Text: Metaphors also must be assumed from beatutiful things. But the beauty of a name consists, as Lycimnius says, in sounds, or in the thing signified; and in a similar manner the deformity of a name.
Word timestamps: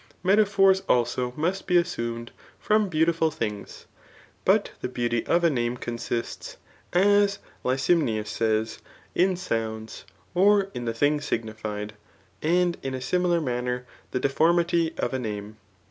Metaphors 0.23 0.81
also 0.89 1.31
must 1.37 1.67
be 1.67 1.77
assumed 1.77 2.31
from 2.59 2.89
beatutiful 2.89 3.29
things. 3.31 3.85
But 4.45 4.71
the 4.81 4.89
beauty 4.89 5.23
of 5.27 5.43
a 5.43 5.49
name 5.51 5.77
consists, 5.77 6.57
as 6.91 7.37
Lycimnius 7.63 8.27
says, 8.27 8.79
in 9.13 9.35
sounds, 9.37 10.05
or 10.33 10.71
in 10.73 10.85
the 10.85 10.93
thing 10.95 11.21
signified; 11.21 11.93
and 12.41 12.79
in 12.81 12.95
a 12.95 12.99
similar 12.99 13.39
manner 13.39 13.85
the 14.09 14.19
deformity 14.19 14.91
of 14.97 15.13
a 15.13 15.19
name. 15.19 15.57